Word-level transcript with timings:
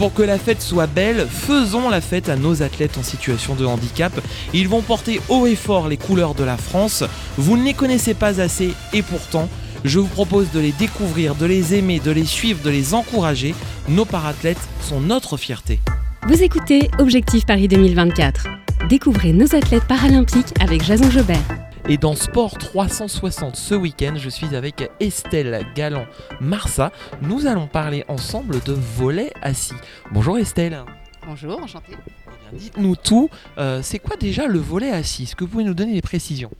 pour 0.00 0.14
que 0.14 0.22
la 0.22 0.38
fête 0.38 0.62
soit 0.62 0.86
belle, 0.86 1.26
faisons 1.30 1.90
la 1.90 2.00
fête 2.00 2.30
à 2.30 2.36
nos 2.36 2.62
athlètes 2.62 2.96
en 2.96 3.02
situation 3.02 3.54
de 3.54 3.66
handicap. 3.66 4.18
Ils 4.54 4.66
vont 4.66 4.80
porter 4.80 5.20
haut 5.28 5.46
et 5.46 5.54
fort 5.54 5.88
les 5.88 5.98
couleurs 5.98 6.34
de 6.34 6.42
la 6.42 6.56
France. 6.56 7.04
Vous 7.36 7.58
ne 7.58 7.64
les 7.64 7.74
connaissez 7.74 8.14
pas 8.14 8.40
assez 8.40 8.72
et 8.94 9.02
pourtant, 9.02 9.46
je 9.84 9.98
vous 9.98 10.06
propose 10.06 10.52
de 10.52 10.58
les 10.58 10.72
découvrir, 10.72 11.34
de 11.34 11.44
les 11.44 11.74
aimer, 11.74 12.00
de 12.00 12.12
les 12.12 12.24
suivre, 12.24 12.62
de 12.64 12.70
les 12.70 12.94
encourager. 12.94 13.54
Nos 13.90 14.06
parathlètes 14.06 14.56
sont 14.80 15.02
notre 15.02 15.36
fierté. 15.36 15.80
Vous 16.26 16.42
écoutez 16.42 16.88
Objectif 16.98 17.44
Paris 17.44 17.68
2024. 17.68 18.46
Découvrez 18.88 19.34
nos 19.34 19.54
athlètes 19.54 19.84
paralympiques 19.84 20.54
avec 20.62 20.82
Jason 20.82 21.10
Jobert. 21.10 21.59
Et 21.88 21.96
dans 21.96 22.14
Sport 22.14 22.58
360 22.58 23.56
ce 23.56 23.74
week-end, 23.74 24.14
je 24.16 24.28
suis 24.28 24.54
avec 24.54 24.90
Estelle 25.00 25.66
Galland-Marsa. 25.74 26.92
Nous 27.22 27.46
allons 27.46 27.66
parler 27.66 28.04
ensemble 28.08 28.62
de 28.62 28.72
volet 28.72 29.32
assis. 29.42 29.74
Bonjour 30.12 30.38
Estelle. 30.38 30.84
Bonjour, 31.26 31.60
enchantée. 31.60 31.92
Eh 32.52 32.56
Dites-nous 32.56 32.96
tout. 32.96 33.30
Euh, 33.58 33.80
c'est 33.82 33.98
quoi 33.98 34.16
déjà 34.16 34.46
le 34.46 34.58
volet 34.58 34.90
assis? 34.90 35.24
Est-ce 35.24 35.36
que 35.36 35.44
vous 35.44 35.50
pouvez 35.50 35.64
nous 35.64 35.74
donner 35.74 35.94
des 35.94 36.02
précisions? 36.02 36.50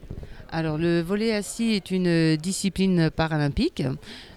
Alors, 0.53 0.79
le 0.79 1.01
volet 1.01 1.33
assis 1.33 1.71
est 1.75 1.93
une 1.93 2.35
discipline 2.35 3.09
paralympique 3.11 3.85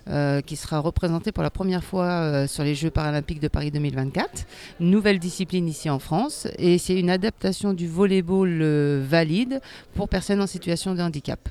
euh, 0.07 0.41
qui 0.41 0.55
sera 0.55 0.77
représentée 0.77 1.31
pour 1.31 1.41
la 1.41 1.49
première 1.49 1.83
fois 1.83 2.05
euh, 2.05 2.47
sur 2.47 2.63
les 2.63 2.75
Jeux 2.75 2.91
paralympiques 2.91 3.39
de 3.39 3.47
Paris 3.47 3.71
2024. 3.71 4.45
Nouvelle 4.79 5.17
discipline 5.17 5.67
ici 5.67 5.89
en 5.89 5.97
France 5.97 6.47
et 6.59 6.77
c'est 6.77 6.99
une 6.99 7.09
adaptation 7.09 7.73
du 7.73 7.87
volleyball 7.87 8.59
euh, 8.61 9.03
valide 9.03 9.59
pour 9.95 10.07
personnes 10.07 10.39
en 10.39 10.45
situation 10.45 10.93
de 10.93 11.01
handicap. 11.01 11.49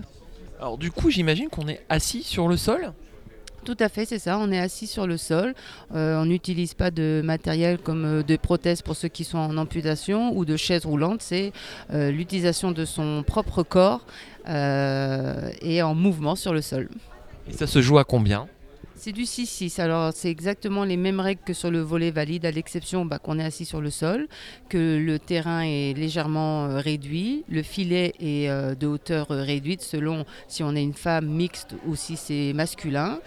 Alors 0.61 0.79
du 0.79 0.93
coup, 0.93 1.11
j'imagine 1.11 1.49
qu'on 1.49 1.67
est 1.67 1.81
assis 1.89 2.23
sur 2.23 2.47
le 2.47 2.57
sol? 2.57 2.93
Tout 3.65 3.77
à 3.79 3.89
fait, 3.89 4.05
c'est 4.05 4.19
ça. 4.19 4.39
On 4.39 4.51
est 4.51 4.59
assis 4.59 4.87
sur 4.87 5.07
le 5.07 5.17
sol. 5.17 5.55
Euh, 5.95 6.21
on 6.21 6.27
n'utilise 6.27 6.75
pas 6.75 6.91
de 6.91 7.23
matériel 7.25 7.79
comme 7.79 8.05
euh, 8.05 8.23
de 8.23 8.37
prothèses 8.37 8.83
pour 8.83 8.97
ceux 8.97 9.09
qui 9.09 9.23
sont 9.23 9.39
en 9.39 9.57
amputation 9.57 10.37
ou 10.37 10.45
de 10.45 10.57
chaises 10.57 10.85
roulantes. 10.85 11.23
C'est 11.23 11.53
euh, 11.93 12.11
l'utilisation 12.11 12.73
de 12.73 12.85
son 12.85 13.23
propre 13.25 13.63
corps 13.63 14.05
et 14.45 15.83
en 15.83 15.95
mouvement 15.95 16.35
sur 16.35 16.53
le 16.53 16.63
sol. 16.63 16.89
Et 17.49 17.53
ça 17.53 17.69
se 17.69 17.81
joue 17.81 17.99
à 17.99 18.05
combien? 18.05 18.49
C'est 19.05 19.11
du 19.11 19.25
6-6. 19.25 19.81
Alors, 19.81 20.13
c'est 20.15 20.31
exactement 20.31 20.85
les 20.85 20.97
mêmes 20.97 21.19
règles 21.19 21.41
que 21.45 21.55
sur 21.55 21.73
le 21.73 21.81
volet 21.81 22.13
valide, 22.13 22.47
à 22.47 22.53
l'exception 22.53 23.05
bah, 23.05 23.19
qu'on 23.19 23.41
est 23.41 23.45
assis 23.45 23.65
sur 23.65 23.81
le 23.81 23.91
sol, 23.91 24.29
que 24.69 24.97
le 24.97 25.19
terrain 25.19 25.63
est 25.63 25.93
légèrement 25.99 26.67
euh, 26.67 26.79
réduit, 26.79 27.45
le 27.49 27.65
filet 27.65 28.15
est 28.21 28.49
euh, 28.49 28.77
de 28.77 28.87
hauteur 28.87 29.33
euh, 29.33 29.43
réduite 29.43 29.83
selon 29.83 30.25
si 30.47 30.63
on 30.63 30.77
est 30.77 30.85
une 30.85 30.93
femme 30.93 31.27
mixte 31.27 31.75
ou 31.89 31.97
si 31.97 32.17
c'est 32.17 32.53
masculin. 32.53 33.19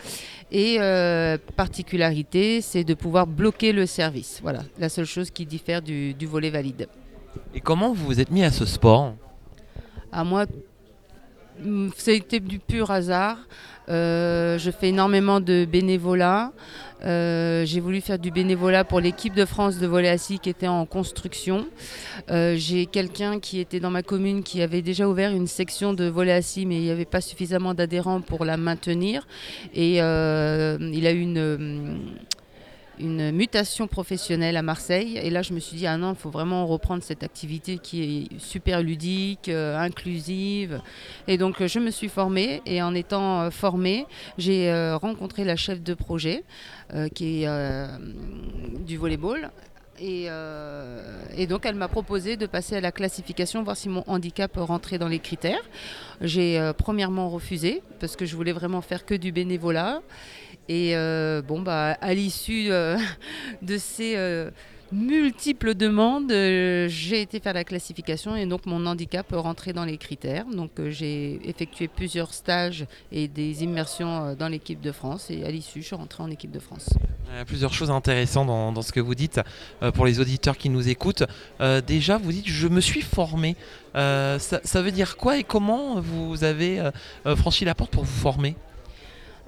Et 0.50 0.78
euh, 0.80 1.38
particularité, 1.58 2.62
c'est 2.62 2.86
de 2.86 2.94
pouvoir 2.94 3.28
bloquer 3.28 3.73
le 3.73 3.86
service. 3.86 4.40
Voilà, 4.42 4.64
la 4.80 4.88
seule 4.88 5.03
chose 5.03 5.30
qui 5.30 5.46
diffère 5.46 5.81
du, 5.81 6.14
du 6.14 6.26
volet 6.26 6.52
valide. 6.52 6.88
Et 7.53 7.59
comment 7.59 7.92
vous 7.92 8.06
vous 8.06 8.22
êtes 8.22 8.31
mis 8.31 8.46
à 8.46 8.52
ce 8.52 8.64
sport? 8.64 9.14
À 10.14 10.23
moi, 10.23 10.46
mm, 11.59 11.89
a 12.08 12.11
été 12.11 12.39
du 12.39 12.59
pur 12.59 12.92
hasard. 12.92 13.38
Euh, 13.88 14.58
je 14.58 14.72
fais 14.72 14.89
énormément 14.89 15.39
de 15.39 15.66
bénévolat. 15.66 16.52
Euh, 17.03 17.66
j'ai 17.66 17.79
voulu 17.79 18.02
faire 18.02 18.18
du 18.18 18.31
bénévolat 18.31 18.84
pour 18.84 19.00
l'équipe 19.00 19.35
de 19.35 19.46
France 19.46 19.78
de 19.78 19.85
volley 19.85 20.09
assis 20.09 20.40
qui 20.40 20.50
était 20.50 20.68
en 20.68 20.85
construction. 20.85 21.68
Euh, 22.31 22.56
J'ai 22.57 22.85
quelqu'un 22.88 23.40
qui 23.40 23.59
était 23.59 23.79
dans 23.79 23.91
ma 23.91 24.02
commune 24.02 24.44
qui 24.44 24.62
avait 24.62 24.81
déjà 24.81 25.07
ouvert 25.07 25.31
une 25.31 25.47
section 25.47 25.94
de 25.94 26.06
volley 26.06 26.31
assis, 26.31 26.66
mais 26.66 26.78
il 26.78 26.84
n'y 26.84 26.90
avait 26.90 27.06
pas 27.06 27.22
suffisamment 27.22 27.74
d'adhérents 27.74 28.22
pour 28.22 28.46
la 28.46 28.58
maintenir. 28.58 29.28
Et 29.74 30.02
euh, 30.02 30.78
il 30.94 31.06
a 31.06 31.12
eu 31.12 31.22
une, 31.22 32.00
une 33.00 33.31
mutation 33.31 33.88
professionnelle 33.88 34.57
à 34.57 34.61
Marseille. 34.61 35.17
Et 35.17 35.29
là, 35.29 35.41
je 35.41 35.53
me 35.53 35.59
suis 35.59 35.78
dit, 35.78 35.88
ah 35.88 35.97
non, 35.97 36.13
il 36.13 36.17
faut 36.17 36.29
vraiment 36.29 36.66
reprendre 36.66 37.03
cette 37.03 37.23
activité 37.23 37.78
qui 37.78 38.03
est 38.03 38.39
super 38.39 38.81
ludique, 38.81 39.50
euh, 39.50 39.78
inclusive. 39.78 40.81
Et 41.28 41.38
donc, 41.38 41.61
euh, 41.61 41.67
je 41.67 41.79
me 41.79 41.91
suis 41.91 42.09
formée. 42.09 42.61
Et 42.66 42.81
en 42.81 42.94
étant 42.94 43.41
euh, 43.41 43.50
formée, 43.50 44.05
j'ai 44.38 44.72
rencontré 44.94 45.44
la 45.44 45.55
chef 45.55 45.81
de 45.81 45.94
projet 45.94 46.44
qui 47.13 47.44
est 47.44 47.47
du 48.79 48.97
volleyball. 48.97 49.51
Et, 50.00 50.28
et 51.38 51.47
donc, 51.47 51.66
elle 51.66 51.75
m'a 51.75 51.88
proposé 51.88 52.38
de 52.38 52.45
passer 52.45 52.75
à 52.75 52.81
la 52.81 52.91
classification, 52.91 53.63
voir 53.63 53.78
si 53.78 53.89
mon 53.89 54.03
handicap 54.07 54.51
rentrait 54.55 54.97
dans 54.97 55.07
les 55.07 55.19
critères. 55.19 55.61
J'ai 56.22 56.72
premièrement 56.78 57.29
refusé 57.29 57.81
parce 58.00 58.16
que 58.16 58.25
je 58.25 58.35
voulais 58.35 58.51
vraiment 58.51 58.81
faire 58.81 59.05
que 59.05 59.16
du 59.16 59.31
bénévolat. 59.31 60.01
Et 60.68 60.96
euh, 60.96 61.42
bon, 61.42 61.62
bah, 61.62 61.98
à 62.02 62.14
l'issue 62.14 62.72
euh, 62.72 62.98
de 63.62 63.78
ces 63.78 64.16
euh, 64.16 64.50
multiples 64.92 65.76
demandes, 65.76 66.31
j'ai 66.31 67.22
été 67.22 67.40
faire 67.40 67.53
la 67.53 67.64
classification 67.64 68.36
et 68.36 68.46
donc 68.46 68.66
mon 68.66 68.86
handicap 68.86 69.28
rentrait 69.31 69.74
dans 69.74 69.86
les 69.86 69.98
critères. 69.98 70.46
Donc 70.46 70.72
j'ai 70.88 71.40
effectué 71.48 71.88
plusieurs 71.88 72.34
stages 72.34 72.86
et 73.12 73.28
des 73.28 73.64
immersions 73.64 74.36
dans 74.36 74.48
l'équipe 74.48 74.81
de 74.81 74.92
France 74.92 75.30
et 75.30 75.44
à 75.44 75.52
l'issue, 75.52 75.81
je 75.81 75.88
suis 75.88 75.96
rentrée 75.96 76.24
en 76.24 76.31
équipe 76.31 76.52
de 76.52 76.59
France. 76.59 76.90
Il 77.32 77.38
y 77.38 77.40
a 77.40 77.46
plusieurs 77.46 77.74
choses 77.74 77.92
intéressantes 77.92 78.47
dans, 78.47 78.72
dans 78.72 78.84
ce 78.84 78.92
que 78.92 79.00
vous 79.00 79.16
dites 79.16 79.42
pour 79.96 80.06
les 80.06 80.20
auditeurs 80.20 80.58
qui 80.58 80.70
nous 80.70 80.88
écoutent. 80.88 81.24
Déjà, 81.86 82.18
vous 82.18 82.32
dites 82.32 82.47
je 82.47 82.68
me 82.68 82.80
suis 82.80 83.02
formé. 83.02 83.56
Ça, 83.96 84.40
ça 84.40 84.82
veut 84.82 84.92
dire 84.92 85.18
quoi 85.18 85.38
et 85.38 85.44
comment 85.44 86.00
vous 86.00 86.44
avez 86.44 86.82
franchi 87.36 87.66
la 87.66 87.76
porte 87.76 87.92
pour 87.92 88.03
vous 88.03 88.20
former? 88.20 88.56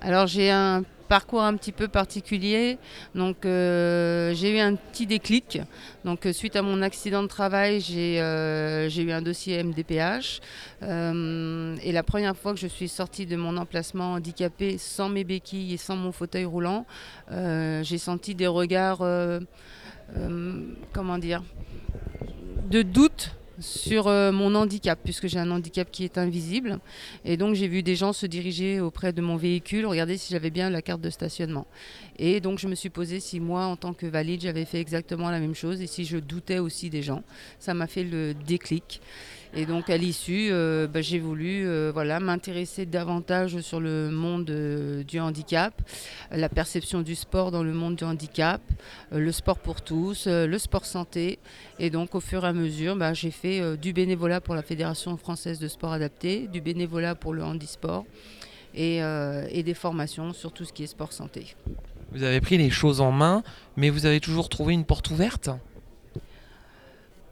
Alors 0.02 0.28
j'ai 0.28 0.52
un 0.52 0.84
parcours 1.08 1.42
un 1.42 1.56
petit 1.56 1.72
peu 1.72 1.88
particulier. 1.88 2.78
Donc 3.16 3.46
euh, 3.46 4.34
j'ai 4.34 4.56
eu 4.56 4.60
un 4.60 4.76
petit 4.76 5.08
déclic. 5.08 5.62
Donc 6.06 6.26
euh, 6.26 6.34
suite 6.34 6.56
à 6.56 6.62
mon 6.62 6.82
accident 6.82 7.24
de 7.24 7.28
travail, 7.28 7.82
j'ai 7.82 8.22
euh, 8.22 8.90
eu 8.90 9.12
un 9.12 9.22
dossier 9.22 9.64
MDPH. 9.64 10.42
Et 10.82 11.92
la 11.92 12.04
première 12.04 12.36
fois 12.36 12.54
que 12.54 12.60
je 12.60 12.68
suis 12.68 12.88
sortie 12.88 13.26
de 13.26 13.36
mon 13.36 13.58
emplacement 13.58 14.14
handicapé 14.14 14.78
sans 14.78 15.10
mes 15.10 15.24
béquilles 15.24 15.74
et 15.74 15.78
sans 15.78 15.96
mon 15.96 16.12
fauteuil 16.12 16.46
roulant, 16.46 16.86
j'ai 17.30 17.98
senti 17.98 18.36
des 18.36 18.48
regards, 18.48 19.04
comment 20.94 21.18
dire, 21.18 21.44
de 22.70 22.82
doute 22.82 23.32
sur 23.60 24.08
euh, 24.08 24.32
mon 24.32 24.56
handicap, 24.56 25.00
puisque 25.04 25.28
j'ai 25.28 25.40
un 25.40 25.52
handicap 25.52 25.90
qui 25.92 26.04
est 26.04 26.18
invisible. 26.18 26.80
Et 27.26 27.38
donc 27.38 27.56
j'ai 27.56 27.68
vu 27.68 27.84
des 27.84 27.96
gens 27.96 28.14
se 28.14 28.26
diriger 28.26 28.80
auprès 28.80 29.14
de 29.14 29.22
mon 29.22 29.36
véhicule, 29.36 29.86
regarder 29.86 30.18
si 30.18 30.34
j'avais 30.34 30.50
bien 30.50 30.70
la 30.70 30.82
carte 30.82 31.02
de 31.02 31.10
stationnement. 31.10 31.68
Et 32.20 32.40
donc 32.40 32.60
je 32.60 32.68
me 32.68 32.76
suis 32.76 32.90
posé 32.90 33.20
si 33.20 33.40
moi, 33.40 33.66
en 33.66 33.76
tant 33.76 33.94
que 33.94 34.06
valide, 34.06 34.42
j'avais 34.42 34.66
fait 34.66 34.80
exactement 34.80 35.30
la 35.30 35.40
même 35.40 35.56
chose 35.56 35.82
et 35.82 35.88
si 35.88 36.06
je 36.06 36.18
doutais 36.18 36.60
aussi 36.60 36.90
des 36.90 37.02
gens. 37.02 37.24
Ça 37.60 37.74
m'a 37.74 37.88
fait 37.88 38.04
le 38.04 38.34
déclic. 38.34 39.02
Et 39.56 39.66
donc 39.66 39.90
à 39.90 39.98
l'issue, 39.98 40.50
euh, 40.52 40.88
bah, 40.88 41.02
j'ai 41.02 41.20
voulu 41.20 41.66
euh, 41.66 41.92
voilà, 41.94 42.20
m'intéresser 42.20 42.86
davantage 42.86 43.60
sur 43.62 43.80
le 43.80 44.10
monde 44.10 44.50
euh, 44.50 45.04
du 45.04 45.20
handicap, 45.20 45.82
la 46.32 46.50
perception 46.50 47.02
du 47.02 47.16
sport 47.16 47.52
dans 47.52 47.64
le 47.64 47.74
monde 47.74 47.96
du 47.96 48.04
handicap, 48.04 48.62
le 49.12 49.32
sport 49.32 49.60
pour 49.60 49.82
tous, 49.82 50.28
le 50.28 50.58
sport 50.58 50.86
santé. 50.86 51.40
Et 51.80 51.90
donc 51.90 52.16
au 52.16 52.20
fur 52.20 52.44
et 52.44 52.48
à 52.48 52.54
mesure, 52.54 52.96
bah, 52.96 53.14
j'ai 53.14 53.32
fait 53.32 53.78
du 53.78 53.94
bénévolat 53.94 54.42
pour 54.42 54.56
la 54.56 54.64
Fédération 54.64 55.16
française 55.18 55.60
de 55.60 55.68
sport 55.68 55.94
adapté, 55.94 56.48
du 56.48 56.62
bénévolat 56.62 57.16
pour 57.16 57.34
le 57.34 57.44
handisport 57.44 58.06
et, 58.74 59.02
des 59.64 59.74
formations 59.74 60.34
sur 60.34 60.52
tout 60.52 60.66
ce 60.66 60.74
qui 60.74 60.84
est 60.84 60.88
sport 60.88 61.14
santé. 61.14 61.56
Vous 62.12 62.24
avez 62.24 62.42
pris 62.42 62.58
les 62.58 62.70
choses 62.70 63.02
en 63.02 63.12
main, 63.12 63.44
mais 63.76 63.90
vous 63.90 64.06
avez 64.06 64.20
toujours 64.20 64.50
trouvé 64.50 64.74
une 64.74 64.86
porte 64.86 65.10
ouverte? 65.10 65.50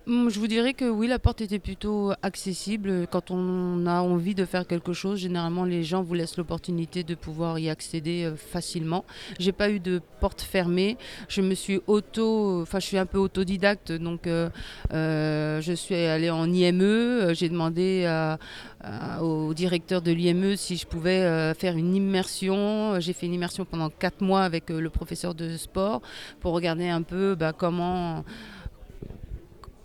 Je 0.08 0.40
vous 0.40 0.46
dirais 0.46 0.76
que 0.76 0.86
oui, 0.86 1.08
la 1.08 1.18
porte 1.18 1.42
était 1.42 1.58
plutôt 1.58 2.12
accessible. 2.22 3.08
Quand 3.10 3.32
on 3.32 3.88
a 3.88 4.02
envie 4.02 4.36
de 4.36 4.46
faire 4.46 4.68
quelque 4.68 4.94
chose, 4.94 5.20
généralement 5.20 5.66
les 5.66 5.84
gens 5.84 6.04
vous 6.04 6.14
laissent 6.14 6.38
l'opportunité 6.38 7.04
de 7.04 7.16
pouvoir 7.16 7.58
y 7.58 7.72
accéder 7.72 8.26
euh, 8.26 8.36
facilement. 8.36 9.04
J'ai 9.40 9.52
pas 9.52 9.72
eu 9.72 9.80
de 9.80 10.00
porte 10.20 10.42
fermée. 10.42 10.98
Je 11.28 11.42
me 11.42 11.56
suis 11.56 11.82
auto, 11.88 12.62
enfin 12.62 12.80
je 12.80 12.86
suis 12.86 13.00
un 13.00 13.08
peu 13.08 13.18
autodidacte, 13.18 13.92
donc 13.94 14.28
euh, 14.28 14.50
euh, 14.94 15.60
je 15.62 15.74
suis 15.74 15.96
allée 15.96 16.30
en 16.30 16.54
IME. 16.54 17.34
J'ai 17.34 17.50
demandé 17.50 18.08
au 19.22 19.56
directeur 19.56 20.04
de 20.04 20.12
l'IME 20.12 20.56
si 20.56 20.78
je 20.78 20.86
pouvais 20.86 21.54
faire 21.56 21.78
une 21.78 21.96
immersion. 21.96 23.00
J'ai 23.00 23.14
fait 23.14 23.26
une 23.26 23.34
immersion 23.34 23.66
pendant 23.66 23.90
quatre 23.90 24.22
mois 24.22 24.44
avec 24.44 24.70
le 24.70 24.90
professeur 24.92 25.34
de 25.34 25.58
sport 25.58 26.04
pour 26.42 26.54
regarder 26.54 26.90
un 26.90 27.02
peu 27.02 27.34
bah, 27.34 27.54
comment 27.54 28.24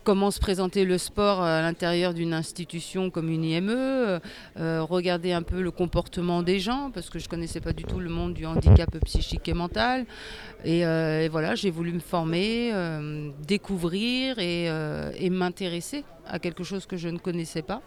comment 0.05 0.31
se 0.31 0.41
présenter 0.41 0.85
le 0.85 0.99
sport 0.99 1.43
à 1.43 1.63
l'intérieur 1.63 2.15
d'une 2.15 2.35
institution 2.35 3.11
comme 3.11 3.29
une 3.29 3.45
IME, 3.45 3.71
euh, 3.71 4.83
regarder 4.83 5.33
un 5.33 5.43
peu 5.43 5.61
le 5.61 5.71
comportement 5.71 6.43
des 6.43 6.61
gens, 6.61 6.91
parce 6.93 7.11
que 7.11 7.19
je 7.19 7.25
ne 7.25 7.31
connaissais 7.31 7.61
pas 7.61 7.73
du 7.73 7.85
tout 7.85 8.01
le 8.01 8.09
monde 8.09 8.35
du 8.35 8.47
handicap 8.47 8.91
psychique 9.05 9.49
et 9.49 9.55
mental. 9.55 10.07
Et, 10.65 10.85
euh, 10.85 11.29
voilà, 11.31 11.55
j'ai 11.55 11.71
voulu 11.71 11.93
me 11.93 12.01
former, 12.01 12.71
euh, 12.73 13.31
découvrir 13.47 14.37
euh, 14.39 15.11
et 15.17 15.31
m'intéresser 15.31 16.05
à 16.27 16.39
quelque 16.39 16.65
chose 16.65 16.87
que 16.87 16.97
je 16.97 17.09
ne 17.09 17.19
connaissais 17.19 17.63
pas 17.63 17.83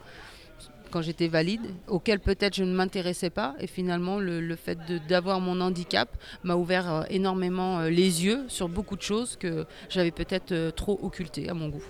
quand 0.94 1.02
j'étais 1.02 1.28
valide, 1.28 1.66
auquel 1.88 2.20
peut-être 2.20 2.56
je 2.56 2.64
ne 2.64 2.72
m'intéressais 2.72 3.32
pas. 3.32 3.56
Et 3.60 3.66
finalement, 3.66 4.20
le, 4.20 4.40
le 4.42 4.56
fait 4.56 4.78
d'avoir 5.10 5.40
mon 5.40 5.60
handicap 5.60 6.08
m'a 6.44 6.56
ouvert 6.56 6.94
euh, 6.94 7.04
énormément 7.10 7.80
euh, 7.80 7.90
les 7.90 8.24
yeux 8.26 8.42
sur 8.48 8.70
beaucoup 8.70 8.96
de 8.96 9.02
choses 9.02 9.36
que 9.36 9.66
j'avais 9.90 10.12
peut-être 10.12 10.52
euh, 10.52 10.70
trop 10.70 11.00
occultées 11.02 11.50
à 11.50 11.56
mon 11.56 11.70
goût. 11.70 11.84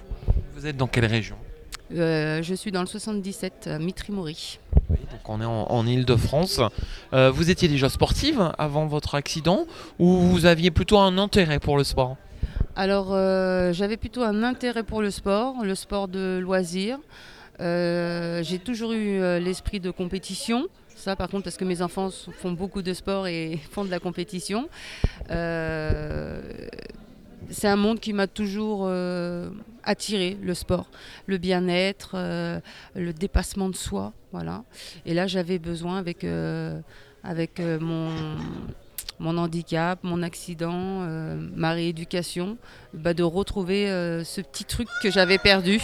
Vous 0.56 0.66
êtes 0.66 0.78
dans 0.78 0.88
quelle 0.88 1.06
région? 1.06 1.36
Euh, 1.94 2.42
je 2.42 2.54
suis 2.56 2.72
dans 2.72 2.80
le 2.80 2.88
77, 2.88 3.68
à 3.68 3.78
Mitry-Maury. 3.78 4.60
Donc 4.90 5.28
on 5.28 5.42
est 5.42 5.46
en, 5.46 5.70
en 5.70 5.86
Ile-de-France. 5.86 6.62
Euh, 7.12 7.30
vous 7.30 7.50
étiez 7.52 7.68
déjà 7.68 7.90
sportive 7.90 8.54
avant 8.58 8.86
votre 8.86 9.16
accident 9.16 9.66
ou 10.00 10.16
vous 10.16 10.46
aviez 10.46 10.72
plutôt 10.72 10.98
un 11.00 11.18
intérêt 11.18 11.60
pour 11.60 11.78
le 11.78 11.84
sport? 11.84 12.16
Alors, 12.76 13.10
euh, 13.12 13.74
j'avais 13.74 13.98
plutôt 13.98 14.24
un 14.24 14.42
intérêt 14.44 14.84
pour 14.84 15.02
le 15.02 15.12
sport, 15.12 15.64
le 15.64 15.76
sport 15.76 16.08
de 16.08 16.40
loisir. 16.42 16.98
Euh, 17.60 18.44
j'ai 18.44 18.60
toujours 18.60 18.94
eu 18.94 19.20
euh, 19.20 19.40
l'esprit 19.40 19.80
de 19.80 19.92
compétition. 19.92 20.68
Ça, 20.96 21.16
par 21.16 21.30
contre, 21.30 21.44
parce 21.44 21.58
que 21.58 21.66
mes 21.66 21.82
enfants 21.82 22.10
font 22.12 22.52
beaucoup 22.52 22.82
de 22.82 22.94
sport 22.94 23.28
et 23.28 23.60
font 23.72 23.86
de 23.86 23.92
la 23.92 24.00
compétition. 24.00 24.70
Euh, 25.30 26.42
c'est 27.50 27.68
un 27.68 27.76
monde 27.76 28.00
qui 28.00 28.14
m'a 28.14 28.28
toujours 28.28 28.86
euh, 28.86 29.50
attiré, 29.84 30.38
le 30.42 30.54
sport, 30.54 30.90
le 31.28 31.38
bien-être, 31.38 32.16
le 32.96 33.12
dépassement 33.12 33.70
de 33.70 33.76
soi. 33.76 34.14
Voilà. 34.32 34.64
Et 35.06 35.14
là, 35.14 35.28
j'avais 35.28 35.60
besoin, 35.60 35.98
avec, 35.98 36.26
avec 37.24 37.60
mon, 37.60 38.38
mon 39.20 39.38
handicap, 39.38 40.00
mon 40.04 40.24
accident, 40.24 40.74
euh, 40.74 41.36
ma 41.56 41.72
rééducation, 41.72 42.58
bah, 42.94 43.14
de 43.14 43.24
retrouver 43.24 43.90
euh, 43.90 44.24
ce 44.24 44.42
petit 44.42 44.66
truc 44.66 44.88
que 45.02 45.12
j'avais 45.12 45.38
perdu. 45.38 45.80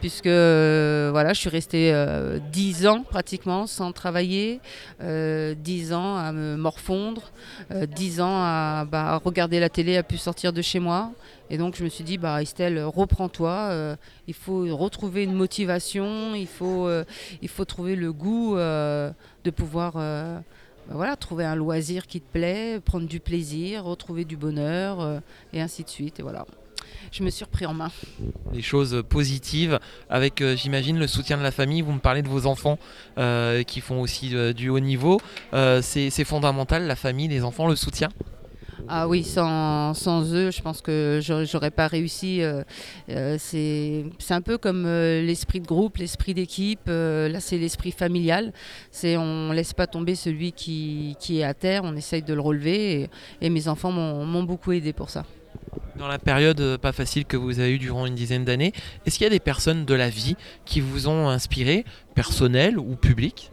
Puisque 0.00 0.26
euh, 0.26 1.10
voilà, 1.12 1.34
je 1.34 1.40
suis 1.40 1.50
restée 1.50 1.92
euh, 1.92 2.38
10 2.52 2.86
ans 2.86 3.02
pratiquement 3.02 3.66
sans 3.66 3.92
travailler, 3.92 4.60
euh, 5.02 5.54
10 5.54 5.92
ans 5.92 6.16
à 6.16 6.32
me 6.32 6.56
morfondre, 6.56 7.30
euh, 7.70 7.84
10 7.84 8.22
ans 8.22 8.40
à, 8.40 8.86
bah, 8.90 9.08
à 9.08 9.16
regarder 9.18 9.60
la 9.60 9.68
télé, 9.68 9.98
à 9.98 10.02
plus 10.02 10.16
sortir 10.16 10.54
de 10.54 10.62
chez 10.62 10.78
moi. 10.80 11.12
Et 11.50 11.58
donc 11.58 11.76
je 11.76 11.84
me 11.84 11.90
suis 11.90 12.04
dit, 12.04 12.16
bah, 12.16 12.40
Estelle, 12.40 12.82
reprends-toi, 12.82 13.96
il 14.26 14.34
faut 14.34 14.74
retrouver 14.74 15.24
une 15.24 15.34
motivation, 15.34 16.34
il 16.34 16.46
faut, 16.46 16.88
il 17.42 17.48
faut 17.48 17.64
trouver 17.64 17.96
le 17.96 18.12
goût 18.12 18.54
de 18.54 19.50
pouvoir 19.50 19.96
bah 20.90 20.96
voilà, 20.96 21.14
trouver 21.14 21.44
un 21.44 21.54
loisir 21.54 22.08
qui 22.08 22.20
te 22.20 22.32
plaît, 22.32 22.80
prendre 22.84 23.06
du 23.06 23.20
plaisir, 23.20 23.84
retrouver 23.84 24.24
du 24.24 24.36
bonheur, 24.36 25.00
euh, 25.00 25.20
et 25.52 25.60
ainsi 25.60 25.84
de 25.84 25.88
suite. 25.88 26.18
Et 26.18 26.22
voilà, 26.22 26.44
je 27.12 27.22
me 27.22 27.30
suis 27.30 27.44
repris 27.44 27.64
en 27.64 27.74
main. 27.74 27.92
Des 28.52 28.60
choses 28.60 29.04
positives 29.08 29.78
avec, 30.08 30.40
euh, 30.40 30.56
j'imagine, 30.56 30.98
le 30.98 31.06
soutien 31.06 31.38
de 31.38 31.44
la 31.44 31.52
famille. 31.52 31.80
Vous 31.80 31.92
me 31.92 32.00
parlez 32.00 32.22
de 32.22 32.28
vos 32.28 32.44
enfants 32.44 32.76
euh, 33.18 33.62
qui 33.62 33.80
font 33.80 34.00
aussi 34.00 34.34
du 34.52 34.68
haut 34.68 34.80
niveau. 34.80 35.20
C'est 35.52 36.24
fondamental, 36.24 36.88
la 36.88 36.96
famille, 36.96 37.28
les 37.28 37.44
enfants, 37.44 37.68
le 37.68 37.76
soutien? 37.76 38.08
Ah 38.88 39.08
oui, 39.08 39.22
sans, 39.24 39.92
eux, 40.34 40.50
je 40.50 40.62
pense 40.62 40.80
que 40.80 41.20
j'aurais 41.22 41.70
pas 41.70 41.86
réussi. 41.86 42.42
euh, 42.42 42.62
euh, 43.10 43.36
c'est 43.38 44.04
un 44.30 44.40
peu 44.40 44.58
comme 44.58 44.84
euh, 44.86 45.22
l'esprit 45.22 45.60
de 45.60 45.66
groupe, 45.66 45.98
l'esprit 45.98 46.34
d'équipe. 46.34 46.86
là, 46.86 47.40
c'est 47.40 47.58
l'esprit 47.58 47.92
familial. 47.92 48.52
C'est 48.90 49.16
on 49.16 49.52
laisse 49.52 49.72
pas 49.72 49.86
tomber 49.86 50.14
celui 50.14 50.52
qui, 50.52 51.16
qui 51.20 51.40
est 51.40 51.44
à 51.44 51.54
terre. 51.54 51.82
On 51.84 51.96
essaye 51.96 52.22
de 52.22 52.34
le 52.34 52.40
relever. 52.40 53.02
Et, 53.02 53.10
et 53.40 53.50
mes 53.50 53.68
enfants 53.68 53.92
m'ont 53.92 54.42
beaucoup 54.42 54.72
aidé 54.72 54.92
pour 54.92 55.10
ça. 55.10 55.24
Dans 55.96 56.08
la 56.08 56.18
période 56.18 56.78
pas 56.78 56.92
facile 56.92 57.26
que 57.26 57.36
vous 57.36 57.60
avez 57.60 57.72
eue 57.74 57.78
durant 57.78 58.06
une 58.06 58.14
dizaine 58.14 58.44
d'années, 58.44 58.72
est-ce 59.04 59.18
qu'il 59.18 59.24
y 59.24 59.26
a 59.26 59.30
des 59.30 59.40
personnes 59.40 59.84
de 59.84 59.94
la 59.94 60.08
vie 60.08 60.36
qui 60.64 60.80
vous 60.80 61.08
ont 61.08 61.28
inspiré, 61.28 61.84
personnelles 62.14 62.78
ou 62.78 62.96
publiques 62.96 63.52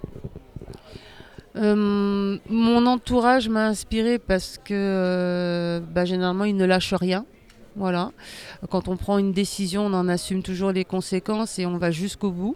Euh, 1.58 2.38
mon 2.50 2.86
entourage 2.86 3.50
m'a 3.50 3.68
inspiré 3.68 4.20
parce 4.20 4.60
que 4.64 4.74
euh, 4.74 5.80
bah, 5.80 6.06
généralement 6.06 6.46
ils 6.46 6.56
ne 6.56 6.66
lâchent 6.66 6.94
rien. 6.94 7.26
Voilà. 7.76 8.12
Quand 8.70 8.88
on 8.88 8.98
prend 8.98 9.18
une 9.18 9.34
décision, 9.34 9.86
on 9.86 9.94
en 9.94 10.08
assume 10.08 10.42
toujours 10.42 10.72
les 10.72 10.84
conséquences 10.84 11.60
et 11.60 11.66
on 11.66 11.78
va 11.78 11.92
jusqu'au 11.92 12.32
bout. 12.32 12.56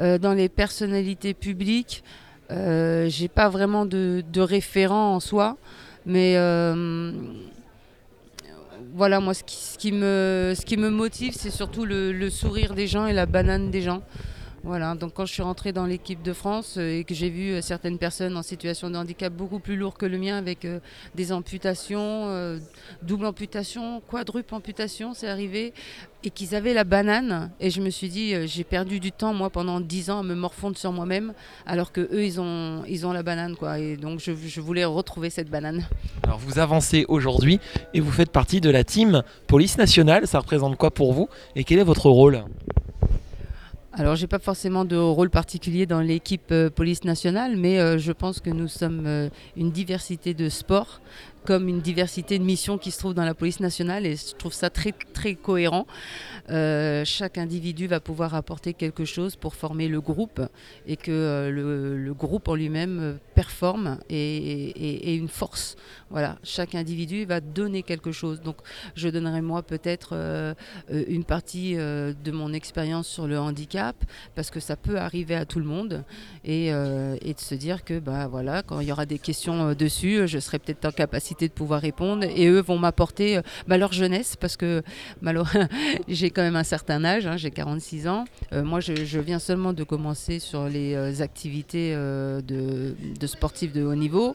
Euh, 0.00 0.18
dans 0.18 0.32
les 0.32 0.48
personnalités 0.48 1.34
publiques, 1.34 2.02
j'ai 2.50 3.28
pas 3.28 3.48
vraiment 3.48 3.86
de, 3.86 4.22
référent 4.36 5.14
en 5.14 5.20
soi, 5.20 5.56
mais 6.06 6.34
voilà, 8.94 9.18
moi 9.18 9.34
ce 9.34 9.42
qui, 9.42 9.92
me, 9.92 10.52
ce 10.56 10.64
qui 10.64 10.76
me 10.76 10.88
motive, 10.88 11.34
c'est 11.36 11.50
surtout 11.50 11.84
le 11.84 12.30
sourire 12.30 12.74
des 12.74 12.86
gens 12.86 13.06
et 13.06 13.12
la 13.12 13.26
banane 13.26 13.70
des 13.70 13.80
gens. 13.80 14.02
Voilà, 14.64 14.94
donc 14.94 15.12
quand 15.12 15.26
je 15.26 15.32
suis 15.34 15.42
rentrée 15.42 15.72
dans 15.72 15.84
l'équipe 15.84 16.22
de 16.22 16.32
France 16.32 16.76
euh, 16.78 17.00
et 17.00 17.04
que 17.04 17.14
j'ai 17.14 17.28
vu 17.28 17.50
euh, 17.50 17.60
certaines 17.60 17.98
personnes 17.98 18.34
en 18.34 18.42
situation 18.42 18.88
de 18.88 18.96
handicap 18.96 19.30
beaucoup 19.30 19.58
plus 19.58 19.76
lourd 19.76 19.92
que 19.92 20.06
le 20.06 20.16
mien 20.16 20.38
avec 20.38 20.64
euh, 20.64 20.80
des 21.14 21.32
amputations, 21.32 22.58
double 23.02 23.26
amputation, 23.26 24.00
quadruple 24.08 24.54
amputation, 24.54 25.12
c'est 25.12 25.28
arrivé, 25.28 25.74
et 26.22 26.30
qu'ils 26.30 26.54
avaient 26.54 26.72
la 26.72 26.84
banane, 26.84 27.50
et 27.60 27.68
je 27.68 27.82
me 27.82 27.90
suis 27.90 28.08
dit, 28.08 28.34
j'ai 28.46 28.64
perdu 28.64 29.00
du 29.00 29.12
temps 29.12 29.34
moi 29.34 29.50
pendant 29.50 29.80
10 29.80 30.10
ans 30.10 30.20
à 30.20 30.22
me 30.22 30.34
morfondre 30.34 30.78
sur 30.78 30.92
moi-même, 30.92 31.34
alors 31.66 31.92
que 31.92 32.00
eux 32.00 32.24
ils 32.24 32.40
ont, 32.40 32.82
ils 32.88 33.06
ont 33.06 33.12
la 33.12 33.22
banane 33.22 33.56
quoi, 33.56 33.78
et 33.78 33.96
donc 33.96 34.20
je 34.20 34.60
voulais 34.60 34.84
retrouver 34.84 35.28
cette 35.28 35.50
banane. 35.50 35.86
Alors 36.22 36.38
vous 36.38 36.58
avancez 36.58 37.04
aujourd'hui 37.08 37.60
et 37.92 38.00
vous 38.00 38.12
faites 38.12 38.30
partie 38.30 38.60
de 38.60 38.70
la 38.70 38.84
team 38.84 39.22
Police 39.46 39.76
Nationale. 39.76 40.26
Ça 40.26 40.38
représente 40.38 40.76
quoi 40.76 40.90
pour 40.90 41.12
vous 41.12 41.28
et 41.54 41.64
quel 41.64 41.78
est 41.78 41.84
votre 41.84 42.08
rôle? 42.08 42.44
Alors, 43.96 44.16
j'ai 44.16 44.26
pas 44.26 44.40
forcément 44.40 44.84
de 44.84 44.96
rôle 44.96 45.30
particulier 45.30 45.86
dans 45.86 46.00
l'équipe 46.00 46.50
euh, 46.50 46.68
police 46.68 47.04
nationale, 47.04 47.56
mais 47.56 47.78
euh, 47.78 47.96
je 47.96 48.10
pense 48.10 48.40
que 48.40 48.50
nous 48.50 48.66
sommes 48.66 49.04
euh, 49.06 49.28
une 49.56 49.70
diversité 49.70 50.34
de 50.34 50.48
sports, 50.48 51.00
comme 51.44 51.68
une 51.68 51.80
diversité 51.80 52.40
de 52.40 52.42
missions 52.42 52.76
qui 52.76 52.90
se 52.90 52.98
trouve 52.98 53.14
dans 53.14 53.24
la 53.24 53.34
police 53.34 53.60
nationale, 53.60 54.04
et 54.04 54.16
je 54.16 54.34
trouve 54.34 54.52
ça 54.52 54.68
très 54.68 54.90
très 55.12 55.36
cohérent. 55.36 55.86
Chaque 56.48 57.38
individu 57.38 57.86
va 57.86 58.00
pouvoir 58.00 58.34
apporter 58.34 58.74
quelque 58.74 59.04
chose 59.04 59.36
pour 59.36 59.54
former 59.54 59.86
le 59.86 60.00
groupe, 60.00 60.40
et 60.88 60.96
que 60.96 61.50
le, 61.52 62.14
groupe 62.14 62.48
en 62.48 62.56
lui-même 62.56 63.18
performe 63.44 63.98
et, 64.08 65.14
une 65.16 65.28
force. 65.28 65.76
Voilà, 66.10 66.36
chaque 66.42 66.74
individu 66.74 67.24
va 67.24 67.40
donner 67.40 67.82
quelque 67.82 68.12
chose. 68.12 68.40
Donc, 68.40 68.56
je 68.94 69.08
donnerai 69.08 69.40
moi 69.40 69.62
peut-être 69.62 70.10
euh, 70.12 70.54
euh, 70.90 71.04
une 71.08 71.24
partie 71.24 71.74
euh, 71.76 72.12
de 72.24 72.30
mon 72.30 72.52
expérience 72.52 73.06
sur 73.06 73.26
le 73.26 73.38
handicap 73.38 73.96
parce 74.34 74.50
que 74.50 74.60
ça 74.60 74.76
peut 74.76 74.98
arriver 74.98 75.34
à 75.34 75.44
tout 75.44 75.58
le 75.58 75.64
monde 75.64 76.04
et, 76.44 76.70
de 76.70 77.40
se 77.40 77.56
dire 77.56 77.82
que 77.82 77.98
bah 77.98 78.28
voilà 78.28 78.62
quand 78.62 78.78
il 78.78 78.86
y 78.86 78.92
aura 78.92 79.06
des 79.06 79.18
questions 79.18 79.72
dessus 79.72 80.28
je 80.28 80.38
serai 80.38 80.60
peut-être 80.60 80.84
en 80.84 80.92
capacité 80.92 81.48
de 81.48 81.52
pouvoir 81.52 81.80
répondre 81.80 82.24
et 82.24 82.46
eux 82.46 82.60
vont 82.60 82.78
m'apporter 82.78 83.40
bah, 83.66 83.76
leur 83.76 83.92
jeunesse 83.92 84.36
parce 84.36 84.56
que 84.56 84.84
malheureusement 85.20 85.66
j'ai 86.08 86.30
quand 86.30 86.42
même 86.42 86.54
un 86.54 86.62
certain 86.62 87.04
âge 87.04 87.26
hein, 87.26 87.36
j'ai 87.36 87.50
46 87.50 88.06
ans 88.06 88.24
moi 88.52 88.78
je, 88.78 89.18
viens 89.18 89.40
seulement 89.40 89.72
de 89.72 89.82
commencer 89.82 90.38
sur 90.38 90.68
les 90.68 91.22
activités 91.22 91.92
de, 91.94 92.94
de 93.18 93.26
sportifs 93.34 93.72
de 93.72 93.82
haut 93.84 93.94
niveau 93.94 94.34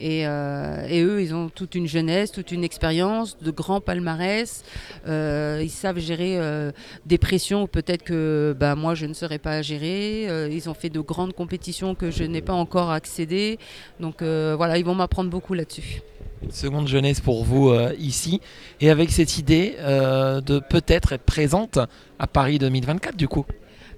et, 0.00 0.26
euh, 0.26 0.86
et 0.88 1.02
eux, 1.02 1.22
ils 1.22 1.34
ont 1.34 1.48
toute 1.48 1.74
une 1.74 1.88
jeunesse, 1.88 2.30
toute 2.30 2.52
une 2.52 2.62
expérience, 2.62 3.36
de 3.40 3.50
grands 3.50 3.80
palmarès. 3.80 4.64
Euh, 5.06 5.60
ils 5.62 5.70
savent 5.70 5.98
gérer 5.98 6.38
euh, 6.38 6.70
des 7.06 7.18
pressions, 7.18 7.66
peut-être 7.66 8.04
que 8.04 8.56
bah, 8.58 8.76
moi, 8.76 8.94
je 8.94 9.06
ne 9.06 9.14
saurais 9.14 9.38
pas 9.38 9.60
gérer. 9.62 10.26
Euh, 10.28 10.48
ils 10.50 10.68
ont 10.68 10.74
fait 10.74 10.90
de 10.90 11.00
grandes 11.00 11.32
compétitions 11.32 11.94
que 11.94 12.10
je 12.10 12.24
n'ai 12.24 12.42
pas 12.42 12.52
encore 12.52 12.90
accédé. 12.90 13.58
Donc 13.98 14.22
voilà, 14.22 14.78
ils 14.78 14.84
vont 14.84 14.94
m'apprendre 14.94 15.30
beaucoup 15.30 15.54
là-dessus. 15.54 16.00
Une 16.42 16.52
seconde 16.52 16.86
jeunesse 16.86 17.20
pour 17.20 17.44
vous 17.44 17.74
ici 17.98 18.40
et 18.80 18.90
avec 18.90 19.10
cette 19.10 19.38
idée 19.38 19.74
de 19.80 20.60
peut-être 20.60 21.12
être 21.12 21.24
présente 21.24 21.78
à 22.20 22.26
Paris 22.28 22.58
2024 22.58 23.16
du 23.16 23.26
coup. 23.26 23.44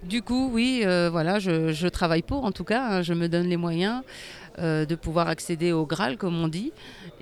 Du 0.03 0.23
coup, 0.23 0.51
oui, 0.53 0.83
euh, 0.85 1.11
voilà, 1.11 1.39
je, 1.39 1.87
travaille 1.89 2.23
pour, 2.23 2.45
en 2.45 2.53
tout 2.53 2.65
cas, 2.65 2.87
hein, 2.89 3.03
je 3.03 3.13
me 3.13 3.29
donne 3.29 3.49
les 3.49 3.57
moyens. 3.57 4.03
euh, 4.59 4.85
de 4.85 4.97
pouvoir 4.97 5.29
accéder 5.29 5.71
au 5.73 5.87
Graal, 5.87 6.17
comme 6.19 6.37
on 6.43 6.49
dit. 6.49 6.73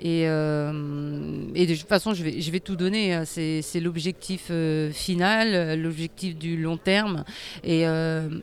Et, 0.01 0.23
euh, 0.27 1.45
et 1.53 1.67
de 1.67 1.75
toute 1.75 1.87
façon, 1.87 2.13
je 2.13 2.23
vais, 2.23 2.41
je 2.41 2.51
vais 2.51 2.59
tout 2.59 2.75
donner. 2.75 3.13
hein. 3.13 3.23
C'est 3.23 3.79
l'objectif 3.79 4.51
final, 4.91 5.79
l'objectif 5.79 6.35
du 6.37 6.57
long 6.57 6.75
terme. 6.77 7.23
Et, 7.63 7.85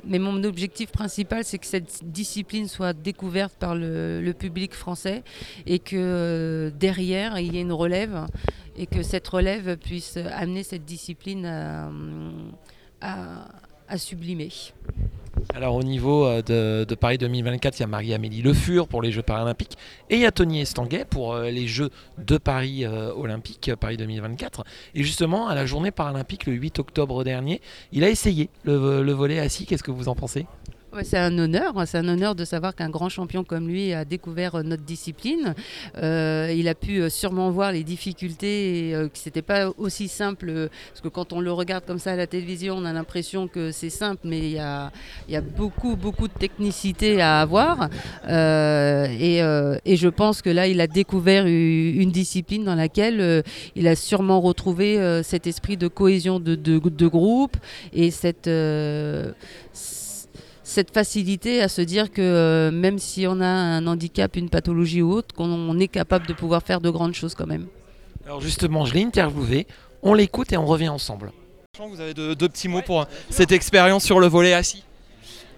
mais 0.05 0.19
mon 0.19 0.43
objectif 0.45 0.93
principal, 0.93 1.45
c'est 1.45 1.59
que 1.59 1.66
cette 1.66 2.05
discipline 2.05 2.69
soit 2.69 2.93
découverte 2.93 3.55
par 3.59 3.75
le, 3.75 4.33
public 4.38 4.73
français 4.73 5.25
et 5.66 5.81
que 5.81 6.73
derrière, 6.78 7.38
il 7.40 7.55
y 7.55 7.59
ait 7.59 7.62
une 7.62 7.73
relève 7.73 8.26
et 8.78 8.87
que 8.87 9.02
cette 9.02 9.26
relève 9.28 9.76
puisse 9.78 10.16
amener 10.16 10.62
cette 10.62 10.85
discipline 10.85 11.45
à- 13.00 13.49
à 13.88 13.99
sublimer. 13.99 14.50
Alors 15.55 15.75
au 15.75 15.83
niveau 15.83 16.26
euh, 16.26 16.85
de, 16.85 16.95
Paris 16.95 17.19
2024, 17.19 17.78
il 17.78 17.81
y 17.81 17.85
a 17.85 17.87
Marie-Amélie 17.87 18.43
Le 18.43 18.52
Fur 18.52 18.88
pour 18.88 19.02
les 19.02 19.12
Jeux 19.12 19.23
paralympiques 19.23 19.76
et 20.11 20.16
il 20.16 20.21
y 20.21 20.26
a 20.26 20.33
Tony 20.33 20.61
Estanguet 20.61 21.05
pour 21.05 21.35
euh, 21.35 21.50
les 21.50 21.66
Jeux 21.66 21.90
de 22.19 22.38
Paris 22.38 22.85
euh, 22.85 23.12
olympiques 23.14 23.71
Paris 23.78 23.97
2024. 23.97 24.64
Et 24.95 25.02
justement, 25.02 25.49
à 25.49 25.55
la 25.55 25.66
journée 25.66 25.90
paralympique 25.90 26.47
le 26.47 26.52
8 26.52 26.78
octobre 26.78 27.23
dernier, 27.25 27.61
il 27.93 28.02
a 28.05 28.11
essayé 28.11 28.49
le, 28.64 29.02
le 29.02 29.12
volet 29.12 29.38
assis. 29.38 29.66
Qu'est-ce 29.66 29.83
que 29.83 29.90
vous 29.90 30.09
en 30.09 30.14
pensez? 30.14 30.47
C'est 31.03 31.19
un 31.19 31.38
honneur, 31.38 31.79
hein, 31.79 31.87
c'est 31.87 31.99
un 31.99 32.09
honneur 32.09 32.35
de 32.35 32.45
savoir 32.45 32.75
qu'un 32.75 32.88
grand 32.88 33.09
champion 33.09 33.45
comme 33.45 33.69
lui 33.69 33.93
a 33.93 34.05
découvert 34.05 34.55
euh, 34.55 34.62
notre 34.62 34.83
discipline. 34.83 35.55
Euh, 35.99 36.53
il 36.57 36.69
a 36.69 36.75
pu 36.75 37.00
euh, 37.00 37.09
sûrement 37.09 37.50
voir 37.50 37.73
les 37.73 37.85
difficultés 37.85 38.88
et 38.88 38.95
euh, 38.95 39.09
que 39.09 39.19
c'était 39.19 39.43
pas 39.43 39.71
aussi 39.79 40.09
simple 40.09 40.69
parce 40.88 41.00
que 41.03 41.09
quand 41.09 41.33
on 41.33 41.41
le 41.41 41.53
regarde 41.53 41.85
comme 41.85 41.99
ça 41.99 42.12
à 42.12 42.17
la 42.17 42.26
télévision, 42.26 42.76
on 42.76 42.85
a 42.85 42.93
l'impression 42.93 43.49
que 43.49 43.73
c'est 43.73 43.91
simple, 43.91 44.23
mais 44.25 44.38
il 44.38 44.53
y 44.53 44.59
a, 44.59 44.91
beaucoup 45.57 45.97
beaucoup 45.97 46.29
de 46.29 46.33
technicité 46.33 47.21
à 47.21 47.41
avoir. 47.41 47.88
Et, 48.29 49.41
je 49.97 50.09
pense 50.09 50.43
que 50.43 50.50
là, 50.50 50.67
il 50.67 50.81
a 50.81 50.87
découvert 50.87 51.47
une 51.47 52.11
discipline 52.11 52.65
dans 52.65 52.75
laquelle 52.75 53.43
il 53.75 53.88
a 53.88 53.97
sûrement 53.97 54.41
retrouvé 54.41 55.23
cet 55.23 55.47
esprit 55.47 55.76
de 55.76 55.88
cohésion 55.88 56.41
de, 56.41 56.55
de- 56.55 57.07
groupe 57.07 57.57
et 57.93 58.11
cette 58.11 58.49
cette 60.76 60.92
facilité 60.92 61.62
à 61.62 61.68
se 61.68 61.80
dire 61.80 62.12
que 62.12 62.21
euh, 62.21 62.71
même 62.71 62.99
si 62.99 63.26
on 63.26 63.40
a 63.40 63.47
un 63.47 63.87
handicap, 63.87 64.37
une 64.37 64.50
pathologie 64.50 65.00
ou 65.00 65.11
autre, 65.12 65.35
qu'on 65.35 65.49
on 65.50 65.78
est 65.78 65.88
capable 65.88 66.26
de 66.26 66.35
pouvoir 66.35 66.62
faire 66.62 66.80
de 66.83 66.90
grandes 66.90 67.14
choses 67.14 67.35
quand 67.35 67.47
même. 67.47 67.66
Alors 68.26 68.42
justement, 68.42 68.85
je 68.85 68.92
l'ai 68.92 69.02
interviewé, 69.02 69.66
on 70.02 70.12
l'écoute 70.12 70.52
et 70.52 70.59
on 70.59 70.66
revient 70.66 70.90
ensemble. 70.90 71.33
Vous 71.78 72.00
avez 72.00 72.12
deux, 72.12 72.35
deux 72.35 72.49
petits 72.50 72.68
mots 72.68 72.83
pour 72.83 73.00
euh, 73.00 73.04
cette 73.30 73.52
expérience 73.52 74.04
sur 74.04 74.21
le 74.21 74.26
volet 74.26 74.52
assis 74.52 74.83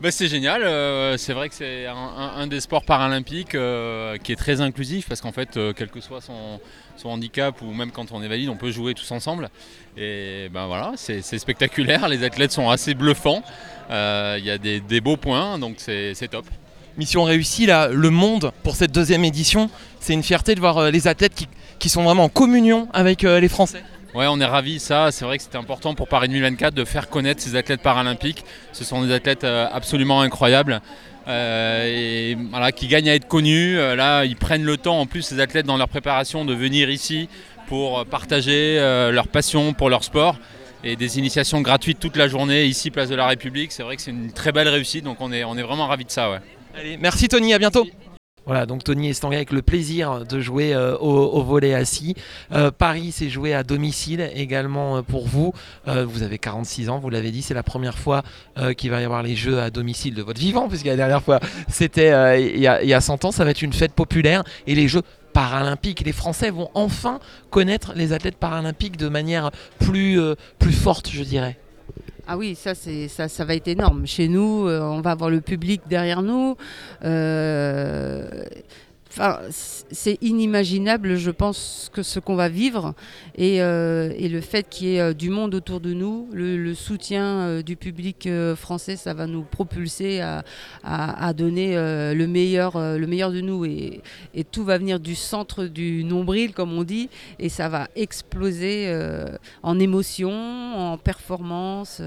Bah, 0.00 0.12
c'est 0.12 0.28
génial, 0.28 0.62
euh, 0.62 1.16
c'est 1.16 1.32
vrai 1.32 1.48
que 1.48 1.54
c'est 1.56 1.86
un, 1.86 1.96
un- 1.96 2.32
un 2.42 2.46
des 2.46 2.60
sports 2.60 2.84
paralympiques 2.84 3.56
euh, 3.56 4.16
qui 4.22 4.30
est 4.32 4.36
très 4.36 4.60
inclusif 4.60 5.08
parce 5.08 5.20
qu'en 5.20 5.32
fait, 5.32 5.56
euh, 5.56 5.72
quel 5.76 5.88
que 5.88 6.00
soit 6.00 6.20
son, 6.20 6.60
son 6.96 7.08
handicap 7.08 7.60
ou 7.62 7.72
même 7.72 7.90
quand 7.90 8.12
on 8.12 8.22
est 8.22 8.28
valide, 8.28 8.48
on 8.50 8.56
peut 8.56 8.70
jouer 8.70 8.94
tous 8.94 9.10
ensemble. 9.10 9.50
Et 9.96 10.48
ben 10.54 10.66
voilà, 10.68 10.92
c'est 10.96 11.22
spectaculaire, 11.22 12.06
les 12.08 12.22
athlètes 12.22 12.52
sont 12.52 12.68
assez 12.70 12.94
bluffants, 12.94 13.42
il 13.90 14.44
y 14.44 14.50
a 14.50 14.58
des, 14.58 14.80
des 14.80 15.00
beaux 15.00 15.16
points, 15.16 15.58
donc 15.58 15.76
c'est 15.78 16.28
top. 16.30 16.44
Mission 16.96 17.22
réussie, 17.22 17.66
là, 17.66 17.88
le 17.88 18.10
monde 18.10 18.50
pour 18.64 18.74
cette 18.74 18.90
deuxième 18.92 19.24
édition. 19.24 19.70
C'est 20.00 20.14
une 20.14 20.24
fierté 20.24 20.56
de 20.56 20.60
voir 20.60 20.78
euh, 20.78 20.90
les 20.90 21.06
athlètes 21.06 21.34
qui, 21.34 21.46
qui 21.78 21.88
sont 21.88 22.02
vraiment 22.02 22.24
en 22.24 22.28
communion 22.28 22.88
avec 22.92 23.22
euh, 23.22 23.38
les 23.38 23.48
Français. 23.48 23.84
Ouais, 24.14 24.26
on 24.28 24.40
est 24.40 24.44
ravis, 24.44 24.80
ça. 24.80 25.12
C'est 25.12 25.24
vrai 25.24 25.36
que 25.36 25.44
c'était 25.44 25.58
important 25.58 25.94
pour 25.94 26.08
Paris 26.08 26.26
2024 26.28 26.74
de 26.74 26.84
faire 26.84 27.08
connaître 27.08 27.40
ces 27.40 27.54
athlètes 27.54 27.82
paralympiques. 27.82 28.42
Ce 28.72 28.82
sont 28.82 29.04
des 29.04 29.12
athlètes 29.12 29.44
euh, 29.44 29.68
absolument 29.72 30.22
incroyables. 30.22 30.80
euh, 31.28 31.84
et 32.32 32.36
voilà, 32.50 32.72
qui 32.72 32.88
gagnent 32.88 33.10
à 33.10 33.14
être 33.14 33.28
connus. 33.28 33.78
Euh, 33.78 33.94
là, 33.94 34.24
ils 34.24 34.34
prennent 34.36 34.64
le 34.64 34.76
temps, 34.76 34.98
en 34.98 35.06
plus, 35.06 35.22
ces 35.22 35.38
athlètes, 35.40 35.66
dans 35.66 35.76
leur 35.76 35.88
préparation, 35.88 36.44
de 36.44 36.54
venir 36.54 36.90
ici 36.90 37.28
pour 37.68 38.04
partager 38.06 38.76
euh, 38.80 39.12
leur 39.12 39.28
passion 39.28 39.72
pour 39.72 39.88
leur 39.90 40.02
sport. 40.02 40.36
Et 40.84 40.96
des 40.96 41.18
initiations 41.18 41.60
gratuites 41.60 41.98
toute 41.98 42.16
la 42.16 42.28
journée, 42.28 42.64
ici, 42.64 42.90
place 42.90 43.08
de 43.08 43.16
la 43.16 43.26
République. 43.26 43.72
C'est 43.72 43.82
vrai 43.82 43.96
que 43.96 44.02
c'est 44.02 44.12
une 44.12 44.32
très 44.32 44.52
belle 44.52 44.68
réussite, 44.68 45.04
donc 45.04 45.20
on 45.20 45.32
est, 45.32 45.44
on 45.44 45.56
est 45.56 45.62
vraiment 45.62 45.86
ravis 45.88 46.04
de 46.04 46.10
ça. 46.10 46.30
Ouais. 46.30 46.38
Allez, 46.76 46.96
merci 46.96 47.28
Tony, 47.28 47.52
à 47.52 47.58
bientôt. 47.58 47.86
Voilà, 48.46 48.64
donc 48.64 48.82
Tony 48.82 49.10
Estanguet 49.10 49.36
avec 49.36 49.52
le 49.52 49.60
plaisir 49.60 50.24
de 50.24 50.40
jouer 50.40 50.72
euh, 50.72 50.96
au, 50.96 51.10
au 51.10 51.42
volet 51.42 51.74
assis. 51.74 52.14
Euh, 52.52 52.70
Paris 52.70 53.12
s'est 53.12 53.28
joué 53.28 53.52
à 53.52 53.62
domicile 53.62 54.30
également 54.34 54.96
euh, 54.96 55.02
pour 55.02 55.26
vous. 55.26 55.52
Euh, 55.86 56.06
vous 56.06 56.22
avez 56.22 56.38
46 56.38 56.88
ans, 56.88 56.98
vous 56.98 57.10
l'avez 57.10 57.30
dit, 57.30 57.42
c'est 57.42 57.52
la 57.52 57.62
première 57.62 57.98
fois 57.98 58.22
euh, 58.56 58.72
qu'il 58.72 58.90
va 58.90 59.02
y 59.02 59.04
avoir 59.04 59.22
les 59.22 59.36
jeux 59.36 59.60
à 59.60 59.68
domicile 59.68 60.14
de 60.14 60.22
votre 60.22 60.40
vivant, 60.40 60.66
puisque 60.66 60.86
la 60.86 60.96
dernière 60.96 61.22
fois 61.22 61.40
c'était 61.68 62.10
euh, 62.10 62.38
il 62.38 62.56
y, 62.56 62.62
y 62.88 62.94
a 62.94 63.00
100 63.02 63.26
ans. 63.26 63.32
Ça 63.32 63.44
va 63.44 63.50
être 63.50 63.60
une 63.60 63.74
fête 63.74 63.92
populaire 63.92 64.44
et 64.66 64.74
les 64.74 64.88
jeux 64.88 65.02
paralympiques. 65.32 66.00
Les 66.04 66.12
Français 66.12 66.50
vont 66.50 66.70
enfin 66.74 67.20
connaître 67.50 67.92
les 67.94 68.12
athlètes 68.12 68.36
paralympiques 68.36 68.96
de 68.96 69.08
manière 69.08 69.50
plus, 69.78 70.20
euh, 70.20 70.34
plus 70.58 70.72
forte, 70.72 71.10
je 71.10 71.22
dirais. 71.22 71.58
Ah 72.30 72.36
oui, 72.36 72.54
ça, 72.54 72.74
ça, 72.74 73.26
ça 73.26 73.44
va 73.46 73.54
être 73.54 73.68
énorme. 73.68 74.06
Chez 74.06 74.28
nous, 74.28 74.66
euh, 74.66 74.82
on 74.82 75.00
va 75.00 75.12
avoir 75.12 75.30
le 75.30 75.40
public 75.40 75.80
derrière 75.88 76.20
nous. 76.20 76.56
Euh, 77.02 78.07
Enfin, 79.10 79.40
c'est 79.50 80.18
inimaginable, 80.22 81.16
je 81.16 81.30
pense, 81.30 81.90
que 81.92 82.02
ce 82.02 82.20
qu'on 82.20 82.36
va 82.36 82.48
vivre 82.48 82.94
et, 83.36 83.62
euh, 83.62 84.12
le 84.18 84.40
fait 84.42 84.68
qu'il 84.68 84.88
y 84.88 84.96
ait 84.96 85.00
euh, 85.00 85.12
du 85.14 85.30
monde 85.30 85.54
autour 85.54 85.80
de 85.80 85.94
nous, 85.94 86.28
le, 86.32 86.74
soutien 86.74 87.24
euh, 87.24 87.62
du 87.62 87.74
public 87.76 88.28
français, 88.54 88.96
ça 88.96 89.14
va 89.14 89.26
nous 89.26 89.42
propulser 89.42 90.20
à, 90.20 91.32
donner 91.32 91.74
le, 91.74 92.26
meilleur, 92.26 92.78
le 92.78 93.06
meilleur 93.06 93.32
de 93.32 93.40
nous 93.40 93.64
et, 93.64 94.02
et 94.34 94.44
tout 94.44 94.64
va 94.64 94.76
venir 94.78 95.00
du 95.00 95.14
centre 95.14 95.64
du 95.64 96.04
nombril, 96.04 96.52
comme 96.52 96.72
on 96.72 96.84
dit, 96.84 97.08
et 97.38 97.48
ça 97.48 97.68
va 97.68 97.88
exploser 97.96 98.94
en 99.62 99.78
émotion, 99.78 100.30
en 100.30 100.98
performance. 100.98 102.02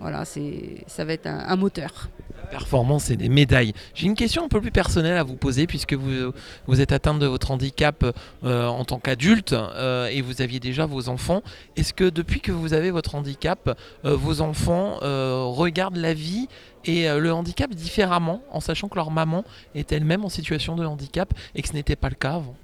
Voilà, 0.00 0.24
ça 0.24 1.04
va 1.04 1.12
être 1.12 1.26
un, 1.26 1.44
un 1.46 1.56
moteur. 1.56 2.08
performance 2.50 3.10
et 3.10 3.16
des 3.16 3.28
médailles. 3.28 3.72
J'ai 3.94 4.06
une 4.06 4.14
question 4.14 4.44
un 4.44 4.48
peu 4.48 4.60
plus 4.60 4.70
personnelle 4.70 5.16
à 5.16 5.22
vous 5.22 5.36
poser 5.36 5.66
puisque 5.66 5.94
vous, 5.94 6.32
vous 6.66 6.80
êtes 6.80 6.92
atteinte 6.92 7.18
de 7.18 7.26
votre 7.26 7.50
handicap 7.50 8.04
euh, 8.44 8.66
en 8.66 8.84
tant 8.84 8.98
qu'adulte 8.98 9.52
euh, 9.52 10.08
et 10.08 10.20
vous 10.20 10.42
aviez 10.42 10.60
déjà 10.60 10.86
vos 10.86 11.08
enfants. 11.08 11.42
Est-ce 11.76 11.94
que 11.94 12.08
depuis 12.08 12.40
que 12.40 12.52
vous 12.52 12.74
avez 12.74 12.90
votre 12.90 13.14
handicap, 13.14 13.78
euh, 14.04 14.16
vos 14.16 14.40
enfants 14.40 14.98
regardent 15.00 15.96
la 15.96 16.14
vie 16.14 16.48
et 16.84 17.08
le 17.08 17.32
handicap 17.32 17.70
différemment 17.70 18.42
en 18.50 18.60
sachant 18.60 18.88
que 18.88 18.96
leur 18.96 19.10
maman 19.10 19.44
est 19.74 19.92
elle-même 19.92 20.24
en 20.24 20.28
situation 20.28 20.76
de 20.76 20.84
handicap 20.84 21.32
et 21.54 21.62
que 21.62 21.68
ce 21.68 21.74
n'était 21.74 21.96
pas 21.96 22.08
le 22.08 22.14
cas 22.14 22.34
avant? 22.34 22.56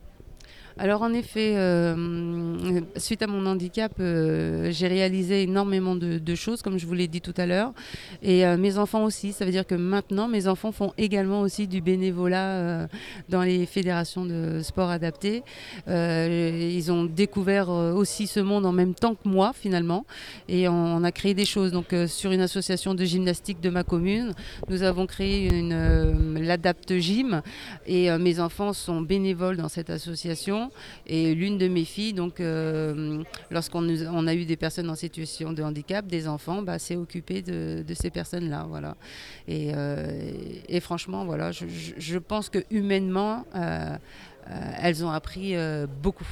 Alors 0.78 1.00
en 1.00 1.14
effet, 1.14 1.54
euh, 1.56 2.80
suite 2.96 3.22
à 3.22 3.26
mon 3.26 3.46
handicap, 3.46 3.92
euh, 3.98 4.70
j'ai 4.70 4.88
réalisé 4.88 5.44
énormément 5.44 5.96
de, 5.96 6.34
choses, 6.34 6.60
comme 6.60 6.78
je 6.78 6.84
vous 6.84 6.92
l'ai 6.92 7.08
dit 7.08 7.22
tout 7.22 7.32
à 7.38 7.46
l'heure. 7.46 7.72
Et 8.22 8.44
euh, 8.44 8.58
mes 8.58 8.76
enfants 8.76 9.04
aussi, 9.04 9.32
ça 9.32 9.46
veut 9.46 9.52
dire 9.52 9.66
que 9.66 9.74
maintenant, 9.74 10.28
mes 10.28 10.48
enfants 10.48 10.72
font 10.72 10.92
également 10.98 11.40
aussi 11.40 11.66
du 11.66 11.80
bénévolat 11.80 12.88
dans 13.30 13.42
les 13.42 13.64
fédérations 13.64 14.26
de 14.26 14.60
sport 14.62 14.90
adapté. 14.90 15.42
Ils 15.86 16.92
ont 16.92 17.04
découvert 17.04 17.70
aussi 17.70 18.26
ce 18.26 18.40
monde 18.40 18.66
en 18.66 18.72
même 18.72 18.94
temps 18.94 19.14
que 19.14 19.26
moi, 19.26 19.52
finalement. 19.54 20.04
Et 20.46 20.68
on, 20.68 21.02
a 21.02 21.12
créé 21.12 21.32
des 21.32 21.46
choses. 21.46 21.72
Donc 21.72 21.94
sur 22.06 22.32
une 22.32 22.42
association 22.42 22.94
de 22.94 23.04
gymnastique 23.04 23.62
de 23.62 23.70
ma 23.70 23.82
commune, 23.82 24.34
nous 24.68 24.82
avons 24.82 25.06
créé 25.06 25.48
une, 25.48 25.72
euh, 25.72 26.38
l'Adapt 26.38 26.98
Gym. 26.98 27.40
Et 27.86 28.10
mes 28.18 28.40
enfants 28.40 28.74
sont 28.74 29.00
bénévoles 29.00 29.56
dans 29.56 29.68
cette 29.68 29.88
association. 29.88 30.65
Et 31.06 31.34
l'une 31.34 31.58
de 31.58 31.68
mes 31.68 31.84
filles, 31.84 32.12
donc, 32.12 32.40
euh, 32.40 33.22
lorsqu'on 33.50 34.26
a 34.26 34.34
eu 34.34 34.44
des 34.44 34.56
personnes 34.56 34.90
en 34.90 34.94
situation 34.94 35.52
de 35.52 35.62
handicap, 35.62 36.06
des 36.06 36.28
enfants, 36.28 36.62
bah, 36.62 36.78
s'est 36.78 36.96
occupée 36.96 37.42
de, 37.42 37.84
ces 37.94 38.10
personnes-là. 38.10 38.66
Voilà. 38.68 38.96
Et, 39.48 39.72
euh, 39.74 40.20
et 40.68 40.80
franchement, 40.80 41.24
voilà, 41.24 41.52
je, 41.52 41.66
je- 41.68 42.18
pense 42.18 42.48
que 42.48 42.58
humainement, 42.70 43.44
euh, 43.54 43.96
elles 44.80 45.04
ont 45.04 45.10
appris 45.10 45.54
beaucoup. 46.02 46.26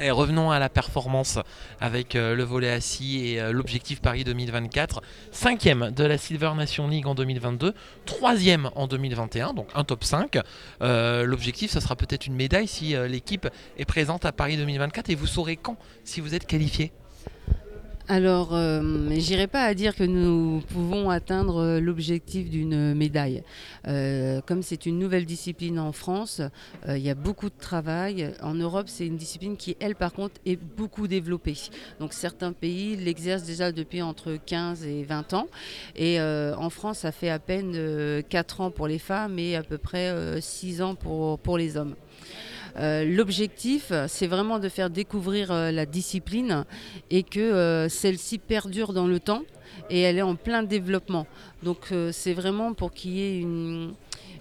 Revenons 0.00 0.50
à 0.50 0.58
la 0.58 0.68
performance 0.68 1.38
avec 1.80 2.16
euh, 2.16 2.34
le 2.34 2.42
volet 2.42 2.70
assis 2.70 3.26
et 3.26 3.40
euh, 3.40 3.52
l'objectif 3.52 4.00
Paris 4.00 4.24
2024. 4.24 5.02
Cinquième 5.30 5.90
de 5.90 6.04
la 6.04 6.18
Silver 6.18 6.52
Nation 6.56 6.88
League 6.88 7.06
en 7.06 7.14
2022, 7.14 7.74
troisième 8.06 8.70
en 8.74 8.86
2021, 8.86 9.52
donc 9.52 9.68
un 9.74 9.84
top 9.84 10.04
5. 10.04 10.38
Euh, 10.80 11.24
l'objectif, 11.24 11.70
ça 11.70 11.80
sera 11.80 11.94
peut-être 11.94 12.26
une 12.26 12.34
médaille 12.34 12.68
si 12.68 12.94
l'équipe 13.08 13.48
est 13.76 13.84
présente 13.84 14.24
à 14.24 14.32
Paris 14.32 14.56
2024 14.56 15.10
et 15.10 15.14
vous 15.14 15.26
saurez 15.26 15.56
quand 15.56 15.76
si 16.04 16.20
vous 16.20 16.34
êtes 16.34 16.46
qualifié. 16.46 16.92
Alors, 18.12 18.50
euh, 18.52 19.08
j'irai 19.16 19.46
pas 19.46 19.62
à 19.62 19.72
dire 19.72 19.96
que 19.96 20.04
nous 20.04 20.60
pouvons 20.68 21.08
atteindre 21.08 21.62
euh, 21.62 21.80
l'objectif 21.80 22.50
d'une 22.50 22.92
médaille. 22.92 23.42
Euh, 23.88 24.42
comme 24.44 24.62
c'est 24.62 24.84
une 24.84 24.98
nouvelle 24.98 25.24
discipline 25.24 25.78
en 25.78 25.92
France, 25.92 26.42
euh, 26.86 26.98
il 26.98 27.02
y 27.02 27.08
a 27.08 27.14
beaucoup 27.14 27.48
de 27.48 27.58
travail. 27.58 28.34
En 28.42 28.52
Europe, 28.52 28.88
c'est 28.88 29.06
une 29.06 29.16
discipline 29.16 29.56
qui, 29.56 29.78
elle, 29.80 29.96
par 29.96 30.12
contre, 30.12 30.34
est 30.44 30.56
beaucoup 30.56 31.08
développée. 31.08 31.56
Donc, 32.00 32.12
certains 32.12 32.52
pays 32.52 32.96
l'exercent 32.96 33.46
déjà 33.46 33.72
depuis 33.72 34.02
entre 34.02 34.36
15 34.44 34.84
et 34.84 35.04
20 35.04 35.32
ans. 35.32 35.46
Et 35.96 36.20
en 36.20 36.68
France, 36.68 36.98
ça 36.98 37.12
fait 37.12 37.30
à 37.30 37.38
peine 37.38 37.72
euh, 37.76 38.20
4 38.28 38.60
ans 38.60 38.70
pour 38.70 38.88
les 38.88 38.98
femmes 38.98 39.38
et 39.38 39.56
à 39.56 39.62
peu 39.62 39.78
près 39.78 40.10
euh, 40.10 40.38
6 40.38 40.82
ans 40.82 40.96
pour 40.96 41.56
les 41.56 41.78
hommes. 41.78 41.94
Euh, 42.76 43.04
L'objectif, 43.04 43.92
c'est 44.08 44.26
vraiment 44.26 44.58
de 44.58 44.68
faire 44.68 44.90
découvrir 44.90 45.50
euh, 45.50 45.70
la 45.70 45.86
discipline 45.86 46.64
et 47.10 47.22
que 47.22 47.40
euh, 47.40 47.88
celle-ci 47.88 48.38
perdure 48.38 48.92
dans 48.92 49.06
le 49.06 49.20
temps 49.20 49.42
et 49.90 50.00
elle 50.00 50.18
est 50.18 50.22
en 50.22 50.36
plein 50.36 50.62
développement. 50.62 51.26
Donc 51.62 51.92
c'est 52.12 52.34
vraiment 52.34 52.74
pour 52.74 52.92
qu'il 52.92 53.12
y 53.12 53.20
ait 53.22 53.38
une, 53.40 53.94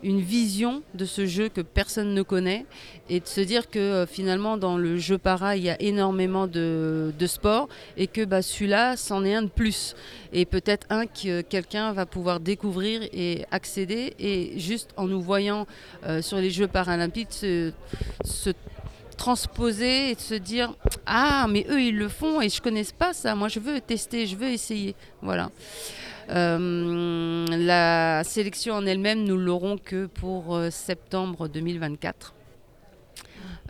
une 0.04 0.22
vision 0.22 0.84
de 0.94 1.06
ce 1.06 1.26
jeu 1.26 1.50
que 1.50 1.62
personne 1.62 2.14
ne 2.14 2.22
connaît 2.22 2.66
et 3.10 3.20
de 3.20 3.28
se 3.28 3.42
dire 3.42 3.70
que 3.70 3.80
euh, 3.80 4.06
finalement 4.06 4.58
dans 4.58 4.78
le 4.78 4.98
jeu 4.98 5.18
para 5.18 5.56
il 5.56 5.64
y 5.64 5.70
a 5.70 5.82
énormément 5.82 6.48
de, 6.48 7.14
de 7.18 7.28
sports 7.28 7.70
et 7.98 8.08
que 8.08 8.24
bah, 8.26 8.42
celui-là 8.42 8.98
c'en 8.98 9.24
est 9.24 9.34
un 9.34 9.44
de 9.44 9.48
plus. 9.50 9.96
Et 10.34 10.46
peut-être 10.46 10.88
un 10.90 11.06
que 11.06 11.42
quelqu'un 11.42 11.94
va 11.94 12.06
pouvoir 12.06 12.40
découvrir 12.40 13.02
et 13.14 13.46
accéder 13.52 14.14
et 14.20 14.60
juste 14.60 14.92
en 14.98 15.08
nous 15.08 15.22
voyant 15.22 15.68
euh, 16.06 16.22
sur 16.22 16.38
les 16.38 16.50
Jeux 16.50 16.68
paralympiques 16.68 17.32
se, 17.32 17.72
se 18.24 18.52
transposer 19.18 20.12
et 20.12 20.16
de 20.16 20.20
se 20.20 20.34
dire 20.34 20.74
ah 21.06 21.46
mais 21.50 21.66
eux 21.70 21.82
ils 21.82 21.98
le 21.98 22.10
font 22.10 22.42
et 22.42 22.50
je 22.50 22.62
connais 22.62 22.86
pas 22.98 23.14
ça. 23.14 23.36
Moi 23.36 23.50
je 23.50 23.60
veux 23.60 23.80
tester 23.80 24.26
je 24.26 24.36
veux 24.36 24.50
essayer 24.50 24.96
voilà 25.22 25.52
la 26.34 28.24
sélection 28.24 28.76
en 28.76 28.86
elle-même 28.86 29.24
nous 29.24 29.38
l'aurons 29.38 29.78
que 29.78 30.06
pour 30.06 30.56
euh, 30.56 30.70
septembre 30.70 31.48
2024 31.48 32.34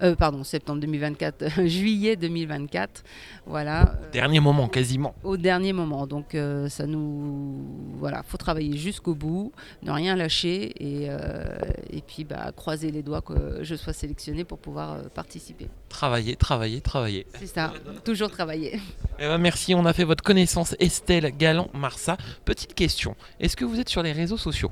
Euh, 0.04 0.16
pardon 0.16 0.44
septembre 0.44 0.80
2024 0.82 1.66
juillet 1.68 2.16
2024 2.16 3.04
voilà 3.46 3.82
euh, 4.02 4.12
Dernier 4.12 4.40
moment, 4.40 4.68
quasiment. 4.68 5.14
au 5.24 5.38
dernier 5.38 5.74
moment. 5.74 6.08
Donc 6.08 6.34
euh, 6.36 6.70
ça 6.70 6.88
nous 6.88 7.66
voilà, 7.98 8.24
faut 8.24 8.38
travailler 8.38 8.78
jusqu'au 8.78 9.14
bout, 9.14 9.52
ne 9.84 9.92
rien 9.92 10.16
lâcher 10.16 10.74
et, 10.80 11.08
euh, 11.10 11.58
et 11.92 12.02
puis 12.02 12.24
bah, 12.24 12.52
croiser 12.56 12.90
les 12.92 13.04
doigts 13.04 13.22
que 13.22 13.60
je 13.64 13.76
sois 13.76 13.94
sélectionnée 13.94 14.44
pour 14.44 14.58
pouvoir 14.58 14.94
euh, 14.94 15.02
participer. 15.14 15.68
Travailler, 15.90 16.36
travailler, 16.36 16.82
travailler. 16.82 17.28
C'est 17.40 17.48
ça, 17.48 17.74
toujours 18.04 18.32
travailler. 18.32 18.80
Eh 19.20 19.28
ben, 19.28 19.38
merci, 19.38 19.76
on 19.76 19.86
a 19.86 19.94
fait 19.94 20.04
votre 20.04 20.24
connaissance 20.24 20.76
Estelle 20.80 21.32
Galland-Marsa. 21.38 22.18
Petite 22.46 22.74
question, 22.74 23.16
est-ce 23.40 23.56
que 23.56 23.66
vous 23.66 23.80
êtes 23.80 23.90
sur 23.90 24.02
les 24.02 24.14
réseaux 24.14 24.38
sociaux? 24.38 24.72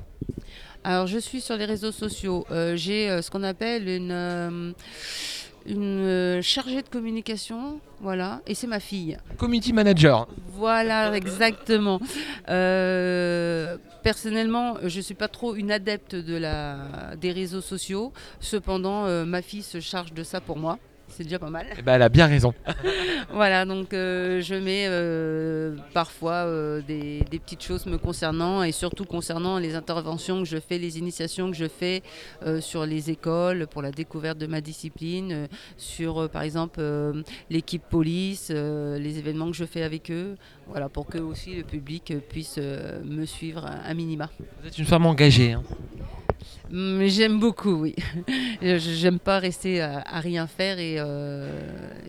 Alors 0.82 1.06
je 1.06 1.18
suis 1.18 1.40
sur 1.40 1.56
les 1.56 1.66
réseaux 1.66 1.92
sociaux. 1.92 2.46
Euh, 2.50 2.74
J'ai 2.74 3.10
euh, 3.10 3.22
ce 3.22 3.30
qu'on 3.30 3.42
appelle 3.42 3.88
une 3.88 4.12
euh, 4.12 4.72
une 5.66 6.40
chargée 6.40 6.80
de 6.80 6.88
communication, 6.88 7.80
voilà, 8.00 8.40
et 8.46 8.54
c'est 8.54 8.66
ma 8.66 8.80
fille. 8.80 9.18
Community 9.36 9.74
Manager. 9.74 10.26
Voilà, 10.54 11.14
exactement. 11.14 12.00
Personnellement, 14.02 14.78
je 14.82 14.96
ne 14.96 15.02
suis 15.02 15.14
pas 15.14 15.28
trop 15.28 15.54
une 15.54 15.70
adepte 15.70 16.14
de 16.14 16.34
la, 16.34 17.14
des 17.20 17.30
réseaux 17.30 17.60
sociaux. 17.60 18.14
Cependant, 18.40 19.04
ma 19.26 19.42
fille 19.42 19.62
se 19.62 19.80
charge 19.80 20.14
de 20.14 20.22
ça 20.22 20.40
pour 20.40 20.56
moi. 20.56 20.78
C'est 21.10 21.24
déjà 21.24 21.38
pas 21.38 21.50
mal. 21.50 21.66
Ben, 21.84 21.94
elle 21.94 22.02
a 22.02 22.08
bien 22.08 22.26
raison. 22.26 22.54
Voilà, 23.32 23.64
donc 23.64 23.94
euh, 23.94 24.40
je 24.40 24.54
mets 24.56 24.86
euh, 24.88 25.76
parfois 25.94 26.46
euh, 26.46 26.80
des, 26.82 27.20
des 27.30 27.38
petites 27.38 27.62
choses 27.62 27.86
me 27.86 27.96
concernant 27.96 28.64
et 28.64 28.72
surtout 28.72 29.04
concernant 29.04 29.58
les 29.58 29.76
interventions 29.76 30.40
que 30.40 30.48
je 30.48 30.58
fais, 30.58 30.78
les 30.78 30.98
initiations 30.98 31.48
que 31.50 31.56
je 31.56 31.68
fais 31.68 32.02
sur 32.60 32.86
les 32.86 33.10
écoles 33.10 33.66
pour 33.68 33.82
la 33.82 33.92
découverte 33.92 34.38
de 34.38 34.46
ma 34.46 34.60
discipline, 34.60 35.46
sur 35.76 36.28
par 36.30 36.42
exemple 36.42 36.80
l'équipe 37.50 37.82
police, 37.88 38.50
les 38.50 39.18
événements 39.18 39.50
que 39.50 39.56
je 39.56 39.64
fais 39.64 39.82
avec 39.82 40.10
eux, 40.10 40.36
voilà, 40.66 40.88
pour 40.88 41.06
que 41.06 41.18
aussi 41.18 41.54
le 41.54 41.62
public 41.62 42.12
puisse 42.28 42.58
me 42.58 43.24
suivre 43.26 43.64
à, 43.66 43.88
à 43.88 43.94
minima. 43.94 44.28
Vous 44.62 44.68
êtes 44.68 44.78
une 44.78 44.86
femme 44.86 45.06
engagée. 45.06 45.52
hein. 45.52 45.62
Mm, 46.70 47.04
J'aime 47.06 47.38
beaucoup, 47.40 47.74
oui. 47.82 47.94
J'aime 48.62 49.18
pas 49.18 49.38
rester 49.38 49.80
à, 49.80 50.02
à 50.06 50.20
rien 50.20 50.46
faire 50.46 50.78
et, 50.78 50.96
euh, 50.98 51.48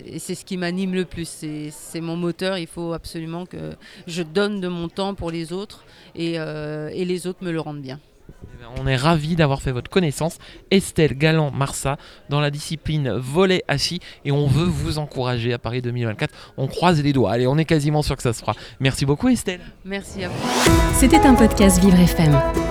et 0.06 0.20
c'est 0.20 0.36
ce 0.36 0.46
qui 0.46 0.58
m'anime 0.58 0.94
le 0.94 1.06
plus. 1.06 1.44
C'est 1.72 2.02
mon 2.02 2.16
moteur. 2.16 2.58
Il 2.58 2.68
faut 2.68 2.94
absolument 2.94 3.46
que 3.46 3.72
je 4.08 4.24
donne 4.24 4.62
de 4.62 4.68
mon 4.68 4.88
temps 4.90 5.16
pour 5.16 5.32
les 5.32 5.52
autres 5.54 5.84
et, 6.16 6.34
euh, 6.38 6.90
et 6.94 7.06
les 7.06 7.28
autres 7.28 7.44
me 7.44 7.52
le 7.52 7.60
rendent 7.60 7.82
bien. 7.82 8.00
Eh 8.44 8.64
ben, 8.64 8.70
On 8.82 8.88
est 8.88 8.96
ravis 8.96 9.36
d'avoir 9.36 9.62
fait 9.62 9.72
votre 9.72 9.90
connaissance, 9.90 10.38
Estelle 10.72 11.18
Galland-Marsa, 11.18 11.98
dans 12.30 12.40
la 12.40 12.50
discipline 12.50 13.12
volet 13.12 13.64
assis, 13.68 14.00
et 14.26 14.32
on 14.32 14.48
veut 14.48 14.66
vous 14.66 14.98
encourager 15.00 15.54
à 15.54 15.58
Paris 15.60 15.82
2024. 15.82 16.34
On 16.58 16.68
croise 16.68 17.02
les 17.04 17.14
doigts. 17.14 17.32
Allez, 17.32 17.48
on 17.48 17.58
est 17.58 17.66
quasiment 17.66 18.02
sûr 18.02 18.16
que 18.16 18.24
ça 18.24 18.34
se 18.34 18.40
fera. 18.40 18.54
Merci 18.80 19.06
beaucoup, 19.06 19.28
Estelle. 19.30 19.62
Merci 19.86 20.24
à 20.24 20.30
vous. 20.30 20.50
C'était 20.96 21.20
un 21.26 21.36
podcast 21.36 21.80
Vivre 21.84 22.00
FM. 22.00 22.71